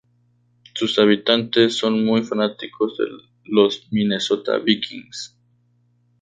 [0.73, 3.05] Sus habitantes son muy fanáticos de
[3.43, 5.37] los Minnesota Vikings.